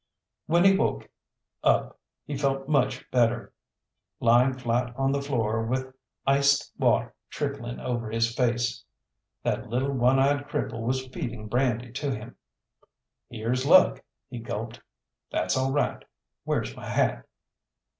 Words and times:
When 0.47 0.65
he 0.65 0.75
woke 0.75 1.07
up 1.63 1.99
he 2.25 2.35
felt 2.35 2.67
much 2.67 3.07
better, 3.11 3.53
lying 4.19 4.53
flat 4.53 4.95
on 4.95 5.11
the 5.11 5.21
floor 5.21 5.63
with 5.63 5.93
iced 6.25 6.71
water 6.79 7.13
trickling 7.29 7.79
over 7.79 8.09
his 8.09 8.33
face. 8.33 8.83
That 9.43 9.69
little 9.69 9.91
one 9.93 10.17
eyed 10.17 10.47
cripple 10.47 10.81
was 10.81 11.05
feeding 11.09 11.47
brandy 11.47 11.91
to 11.91 12.15
him. 12.15 12.35
"Here's 13.29 13.63
luck!" 13.63 14.01
he 14.27 14.39
gulped, 14.39 14.81
"that's 15.29 15.55
all 15.55 15.71
right 15.71 16.03
where's 16.45 16.75
my 16.75 16.89
hat?" 16.89 17.27